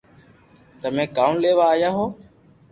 [0.81, 2.09] تمي ڪاؤ ليوا آيا ھون